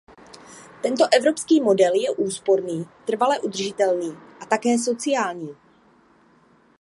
[0.81, 5.55] Tento evropský model je úsporný, trvale udržitelný a také sociální.